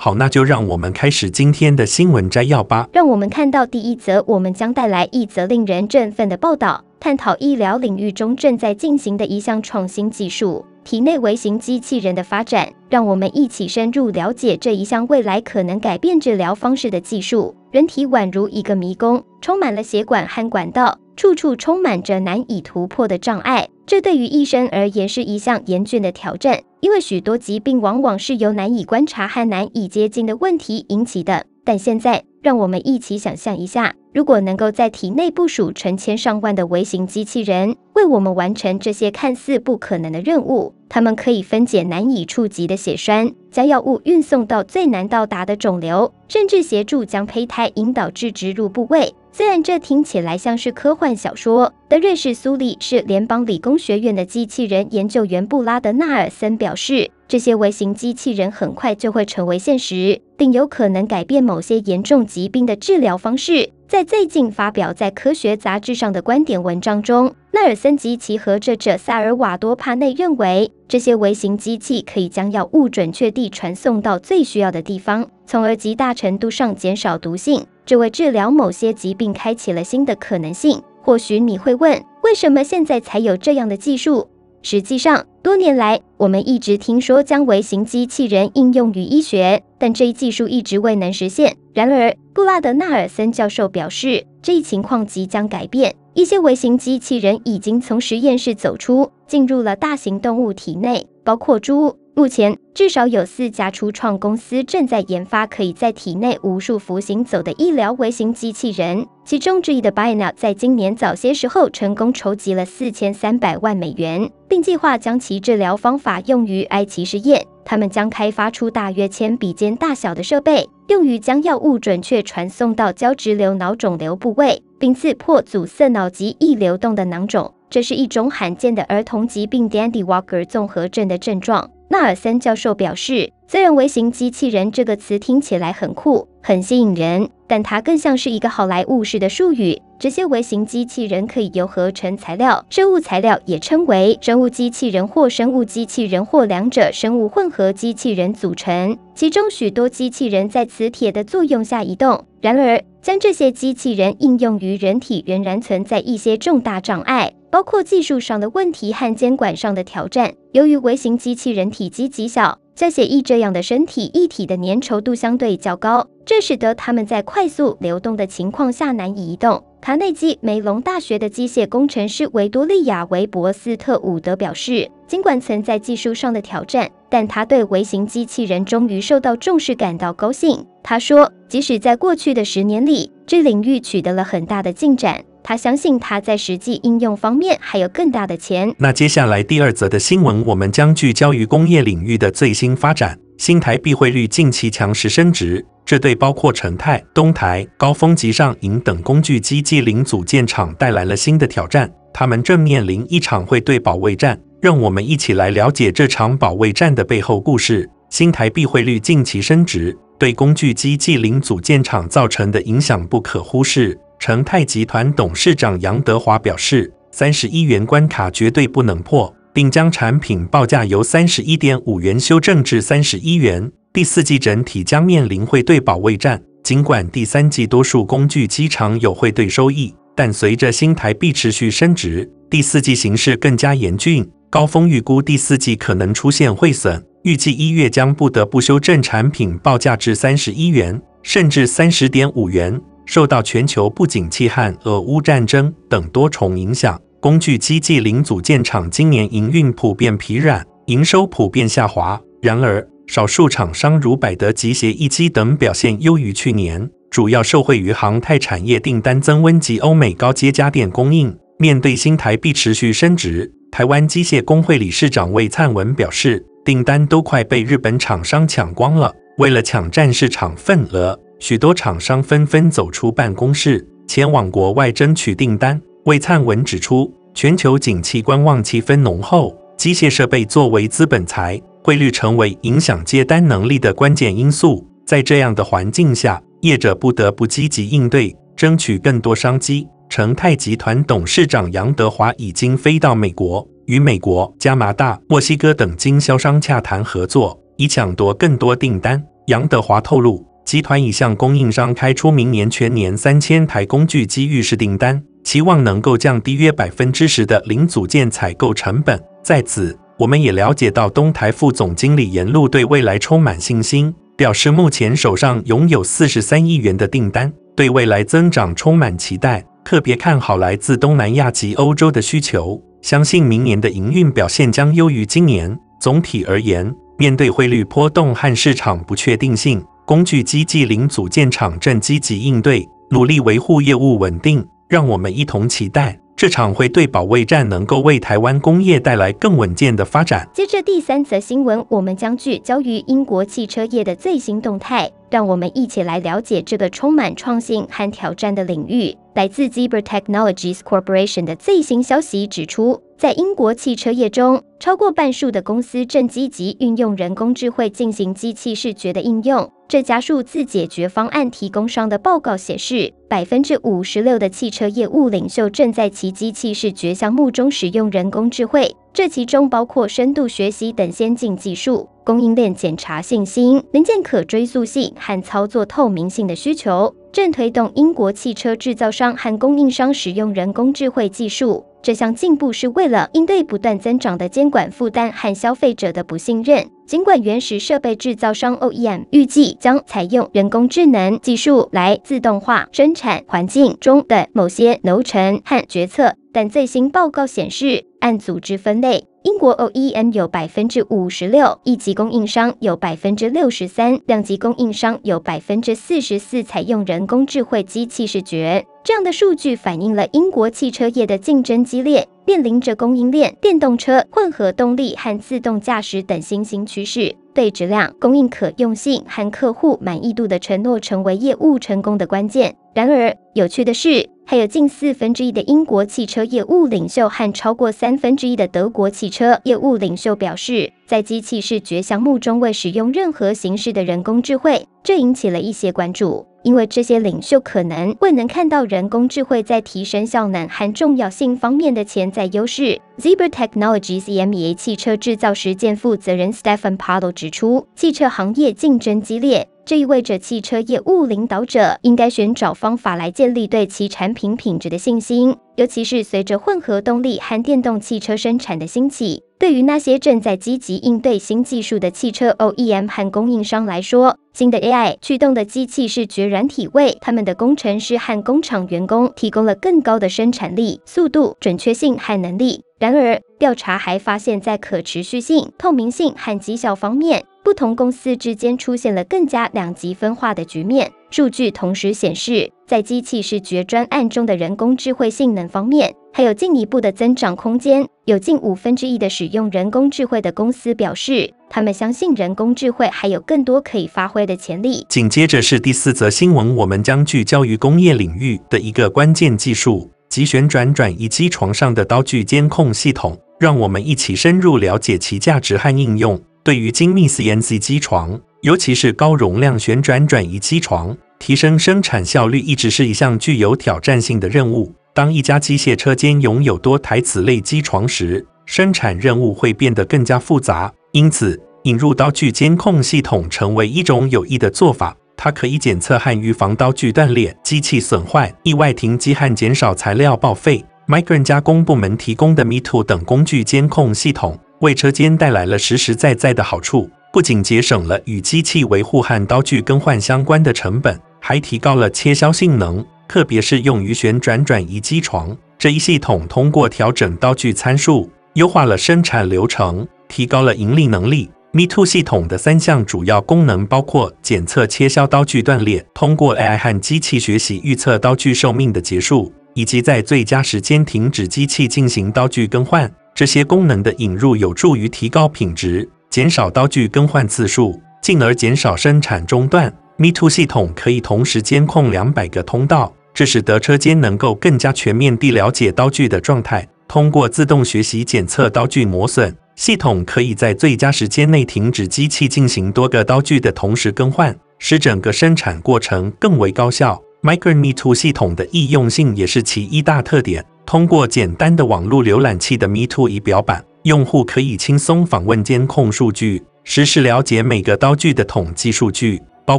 [0.00, 2.88] 好，那就让我们开始今天的新闻摘要吧。
[2.92, 12.68] 让我们看到第一则，我们将带来一则令人振奋的报道，探讨医疗领域中正在进行的一项创新技术——体内微型机器人的发展。
[12.88, 17.56] 让我们一起深入了解这一项未来可能改变治疗方式的技术。
[17.72, 23.68] 人体宛如一个迷宫，充满了血管和管道，处处充满着难以突破的障碍。
[23.88, 26.60] 这对于医生而言是一项严峻的挑战。
[26.80, 31.46] 因为许多疾病往往是由难以观察和难以接近的问题引起的。
[31.64, 40.74] 但现在，让我们一起想象一下，如果能够在体内部署成千上万的微型机器人，为我们完成这些看似不可能的任务。
[40.90, 49.14] 它们可以分解难以触及的血栓，将药物运送到最难到达的肿瘤，甚至协助将胚胎引导至植入部位。
[49.38, 63.70] 虽然这听起来像是科幻小说，但瑞士苏黎世联邦理工学院的机器人研究员布拉德纳尔森表示，这些微型机器人很快就会成为现实，并有可能改变某些严重疾病的治疗方式。
[63.88, 77.64] 在最近发表在科学杂志上的观点文章中，纳尔森及其合作者萨尔瓦多帕内认为，这些微型机器可以将药物准确地传送到最需要的地方，从而极大程度上减少毒性。
[77.86, 80.82] 这为治疗某些疾病开启了新的可能性。
[81.00, 84.28] 或许你会问，为什么现在才有这样的技术？
[84.60, 91.56] 实际上，多年来我们一直听说将微型机器人应用于医学，但这一技术一直未能实现。
[91.72, 95.94] 然而，布拉德纳尔森教授表示，这一情况即将改变。
[96.12, 101.96] 一些微型机器人已经从实验室走出，进入了大型动物体内，包括猪。
[102.18, 109.06] 目前，至少有四家初创公司正在研发可以在体内无数伏行走的医疗微型机器人。
[109.24, 117.46] 其中之一的 Bionel 在今年早些时候成功筹集了四千三百万美元，并计划将其治疗方法用于埃及实验。
[117.64, 127.54] 他们将开发出大约铅笔尖大小的设备，用于将药物准确传送到胶质瘤脑肿瘤部位，并刺破阻塞脑及易流动的囊肿。
[127.70, 131.70] 这是一种罕见的儿童疾病 Dandy Walker 综合症的症状。
[131.90, 139.80] 纳尔森教授表示，虽然“微型机器人”这个词听起来很酷、很吸引人，但它更像是一个好莱坞式的术语。
[139.98, 148.98] 这些微型机器人可以由合成材料、生物材料，也称为生物机器人或生物机器人或两者生物混合机器人组成。
[149.14, 152.26] 其中许多机器人在磁铁的作用下移动。
[152.40, 157.32] 然而，将这些机器人应用于人体仍然存在一些重大障碍。
[157.50, 160.34] 包括技术上的问题和监管上的挑战。
[160.52, 169.62] 由于微型机器人体积极小，像血液这样的身体液体的粘稠度相对较高，这使得它们在快速流动的情况下难以移动。
[169.80, 180.66] 卡内基梅隆大学的机械工程师维多利亚·韦伯斯特伍德表示，尽管存在技术上的挑战，但他对微型机器人终于受到重视感到高兴。
[180.82, 185.24] 他说，即使在过去的十年里，这领域取得了很大的进展。
[185.48, 188.70] 他相信他在实际应用方面还有更大的钱。
[188.76, 193.18] 那接下来第二则的新闻，我们将聚焦于工业领域的最新发展。
[193.38, 201.90] 新台币汇率近期强势升值，这对包括成泰、东台、高峰及上银等工具机暨零组件厂带来了新的挑战。
[202.12, 204.38] 他们正面临一场汇兑保卫战。
[204.60, 207.88] 让我们一起来了解这场保卫战的背后故事。
[208.10, 213.98] 新台币汇率近期升值，对工具机暨零组件厂造成的影响不可忽视。
[214.18, 223.70] 成泰集团董事长杨德华表示，三十一元关卡绝对不能破，并将产品报价由三十一点五元修正至三十一元。
[223.92, 226.42] 第四季整体将面临汇兑保卫战。
[226.64, 234.28] 尽管第三季多数工具机场有汇兑收益，但随着新台币持续升值，第四季形势更加严峻。
[234.50, 242.80] 高峰预估第四季可能出现汇损，预计一月将不得不修正产品报价至三十一元，甚至三十点五元。
[243.08, 252.20] 受到全球不景气和俄乌战争等多重影响，工具机暨零组件厂今年营运普遍疲软，营收普遍下滑。
[252.42, 261.34] 然而，少数厂商如百德及协一机等表现优于去年，主要受惠于航太产业订单增温及欧美高阶家电供应。
[261.58, 269.10] 面对新台币持续升值，台湾机械工会理事长魏灿文表示，订单都快被日本厂商抢光了。
[269.38, 275.80] 为了抢占市场份额，许多厂商纷纷走出办公室，前往国外争取订单。
[276.04, 284.84] 魏灿文指出，全球景气观望气氛浓厚，机械设备作为资本财，汇率成为影响接单能力的关键因素。
[285.06, 289.86] 在这样的环境下，业者不得不积极应对，争取更多商机。
[290.08, 299.22] 成泰集团董事长杨德华已经飞到美国，与美国、加拿大、墨西哥等经销商洽谈合作，以抢夺更多订单。
[299.46, 309.18] 杨德华透露，集团已向供应商开出明年全年三千台工具机预示订单，期望能够降低约百分之十的零组件采购成本。
[309.42, 314.14] 在此，我们也了解到东台副总经理严路对未来充满信心。
[314.36, 325.74] 表示目前手上拥有四十三亿元的订单，对未来增长充满期待，特别看好来自东南亚及欧洲的需求，相信明年的营运表现将优于今年。
[325.98, 334.66] 总体而言，面对汇率波动和市场不确定性，工具机暨零组件厂正积极应对，努力维护业务稳定。
[334.88, 336.18] 让我们一同期待。
[336.34, 340.48] 这场会对保卫战能够为台湾工业带来更稳健的发展。
[340.54, 349.14] 接着第三则新闻，我们将聚焦于英国汽车业的最新动态，让我们一起来了解这个充满创新和挑战的领域。
[349.34, 359.68] 来自 Zebra Technologies Corporation 的最新消息指出，在英国汽车业中，超过半数的公司正积极运用人工智慧进行机器视觉的应用。
[359.88, 381.84] 这家数字解决方案提供商的报告显示，百分之五十六的汽车业务领袖正在其机器视觉项目中使用人工智慧，这其中包括深度学习等先进技术、供应链检查信心、零件可追溯性和操作透明性的需求，正推动英国汽车制造商和供应商使用人工智慧技术。
[382.00, 386.90] 这项进步是为了应对不断增长的监管负担和消费者的不信任。
[387.06, 408.84] 尽管原始设备制造商 OEM 预计将采用人工智能技术来自动化生产环境中的某些流程和决策，但最新报告显示，按组织分类，英国 OEM 有百分之五十六，一级供应商有百分之六十三，两级供应商有百分之四十四采用人工智慧机器视觉。
[409.04, 422.74] 这样的数据反映了英国汽车业的竞争激烈，面临着供应链、电动车、混合动力和自动驾驶等新兴趋势，对质量、供应可用性和客户满意度的承诺成为业务成功的关键。
[422.94, 436.46] 然而，有趣的是，还有近四分之一的英国汽车业务领袖和超过三分之一的德国汽车业务领袖表示，在机器视觉项目中未使用任何形式的人工智慧，这引起了一些关注。
[436.62, 442.98] 因为这些领袖可能未能看到人工智慧在提升效能和重要性方面的潜在优势。
[443.20, 459.42] Zebra Technologies EMEA 汽车制造实践负责人 Stephen Palo 指出，汽车行业竞争激烈，这意味着汽车业务领导者应该寻找方法来建立对其产品品质的信心，尤其是随着混合动力和电动汽车生产的兴起。
[459.58, 472.82] 对于那些正在积极应对新技术的汽车 OEM 和供应商来说，新的 AI 驱动的机器视觉软体为他们的工程师和工厂员工提供了更高的生产力、速度、准确性和能力。
[472.98, 481.12] 然而，调查还发现，在可持续性、透明性和绩效方面，不同公司之间出现了更加两极分化的局面。
[481.30, 488.04] 数据同时显示，在机器视觉专案中的人工智慧性能方面，还有进一步的增长空间。
[488.24, 495.06] 有近五分之一的使用人工智慧的公司表示，他们相信人工智慧还有更多可以发挥的潜力。
[495.08, 503.38] 紧接着是第四则新闻，我们将聚焦于工业领域的一个关键技术及旋转转移机床上的刀具监控系统。
[503.58, 506.40] 让我们一起深入了解其价值和应用。
[506.62, 514.94] 对于精密 CNC 机床，尤其是高容量旋转转移机床，提升生产效率一直是一项具有挑战性的任务。
[515.12, 520.92] 当一家机械车间拥有多台此类机床时，生产任务会变得更加复杂。
[521.10, 525.16] 因此，引入刀具监控系统成为一种有益的做法。
[525.38, 530.84] 它可以检测和预防刀具断裂、机器损坏、意外停机和减少材料报废。
[531.06, 534.58] Micron 加工部门提供的 MeToo 等工具监控系统。
[534.80, 545.56] 为车间带来了实实在在的好处，不仅节省了与机器维护和刀具更换相关的成本，还提高了切削性能，特别是用于旋转转移机床。
[545.78, 551.48] 这一系统通过调整刀具参数，优化了生产流程，提高了盈利能力。
[551.72, 563.10] MeToo 系统的三项主要功能包括检测切削刀具断裂，通过 AI 和机器学习预测刀具寿命的结束，以及在最佳时间停止机器进行刀具更换。
[563.34, 569.92] 这些功能的引入有助于提高品质，减少刀具更换次数，进而减少生产中断。
[570.16, 576.88] Me2 系统可以同时监控两百个通道，这使得车间能够更加全面地了解刀具的状态。
[577.06, 587.22] 通过自动学习检测刀具磨损，系统可以在最佳时间内停止机器进行多个刀具的同时更换，使整个生产过程更为高效。
[587.42, 590.64] Micron Me2 系统的易用性也是其一大特点。
[590.84, 599.78] 通过简单的网络浏览器的 Me2 仪表板，用户可以轻松访问监控数据，实时了解每个刀具的统计数据，包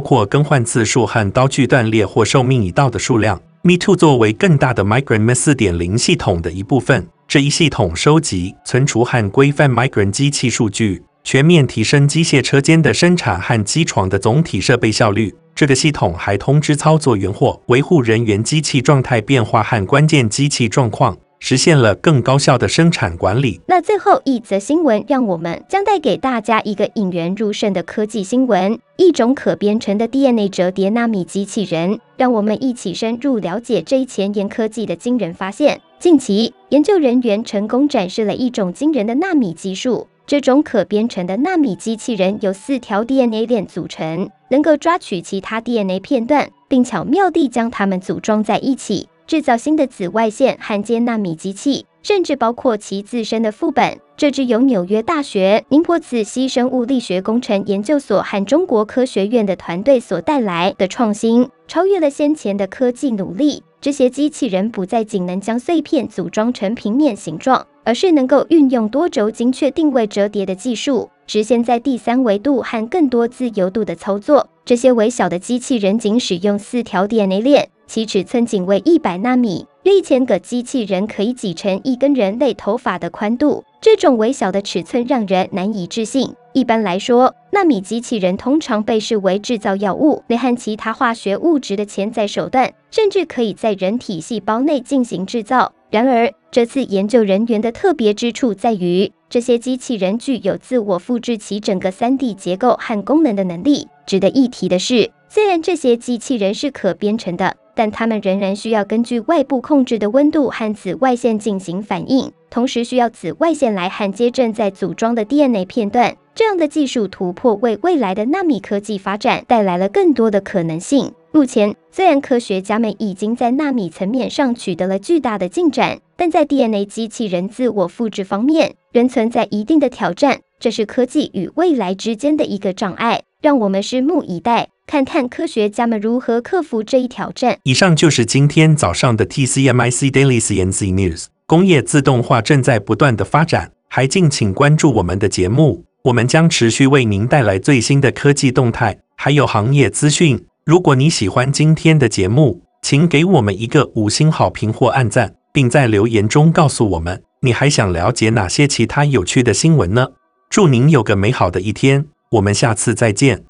[0.00, 3.38] 括更换次数和刀具断裂或寿命已到的数量。
[3.64, 7.06] Me2 作为更大的 Micron M 4.0系统的一部分。
[7.30, 15.32] 这一系统收集、存储和规范 Micron 机器数据，全面提升机械车间的生产和机床的总体设备效率。
[15.54, 21.16] 这个系统还通知操作员或维护人员机器状态变化和关键机器状况。
[21.40, 23.60] 实现了更高效的生产管理。
[23.66, 31.98] 那最后一则新闻，让我们将带给大家一个引人入胜的科技新闻：一种可编程的 DNA 折叠纳米机器人。
[32.16, 35.80] 让我们一起深入了解这一前沿科技的惊人发现。
[35.98, 40.06] 近期，研究人员成功展示了一种惊人的纳米技术。
[40.26, 49.08] 这种可编程的纳米机器人由四条 DNA 链组成，能够抓取其他 DNA 片段，并巧妙地将它们组装在一起。
[49.30, 54.00] 制造新的紫外线焊接纳米机器，甚至包括其自身的副本。
[54.16, 63.62] 这支由纽约大学宁波磁吸生物力学工程研究所和中国科学院的团队所带来的创新，超越了先前的科技努力。
[63.80, 74.48] 这些机器人不再仅能将碎片组装成平面形状，而是能够运用多轴精确定位折叠的技术，实现在第三维度和更多自由度的操作。
[74.64, 77.68] 这些微小的机器人仅使用四条 DNA 链。
[77.90, 83.64] 其尺寸仅为一百纳米，约一千个机器人可以挤成一根人类头发的宽度。
[83.80, 86.32] 这种微小的尺寸让人难以置信。
[86.52, 95.72] 一般来说，纳米机器人通常被视为制造药物、内含其他化学物质的潜在手段，甚至可以在人体细胞内进行制造。
[95.90, 103.88] 然而，这次研究人员的特别之处在于，这些机器人具有自我复制其整个 3D 结构和功能的能力。
[104.06, 107.56] 值得一提的是，虽然这些机器人是可编程的。
[107.80, 116.14] 但它们仍然需要根据外部控制的温度和紫外线进行反应，同时需要紫外线来焊接正在组装的 DNA 片段。
[116.34, 121.14] 这样的技术突破为未来的纳米科技发展带来了更多的可能性。
[121.32, 130.40] 目前，虽然科学家们已经在纳米层面上取得了巨大的进展，但在 DNA 机器人自我复制方面仍存在一定的挑战。
[130.58, 134.68] 这是科技与未来之间的一个障碍，让我们拭目以待。
[134.90, 137.56] 看看科学家们如何克服这一挑战。
[137.62, 141.26] 以上就是今天早上的 TCMIC Daily CNC News。
[141.46, 150.44] 工业自动化正在不断的发展，还敬请关注我们的节目，我们将持续为您带来最新的科技动态，还有行业资讯。
[150.64, 160.08] 如果你喜欢今天的节目，请给我们一个五星好评或按赞，并在留言中告诉我们你还想了解哪些其他有趣的新闻呢？
[160.48, 163.44] 祝您有个美好的一天，我们下次再见。